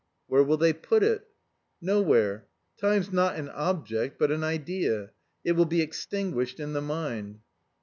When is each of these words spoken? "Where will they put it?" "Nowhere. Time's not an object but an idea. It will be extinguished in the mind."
"Where 0.25 0.41
will 0.41 0.57
they 0.57 0.73
put 0.73 1.03
it?" 1.03 1.27
"Nowhere. 1.79 2.47
Time's 2.75 3.11
not 3.13 3.35
an 3.35 3.49
object 3.49 4.17
but 4.17 4.31
an 4.31 4.43
idea. 4.43 5.11
It 5.43 5.51
will 5.51 5.65
be 5.67 5.83
extinguished 5.83 6.59
in 6.59 6.73
the 6.73 6.81
mind." 6.81 7.41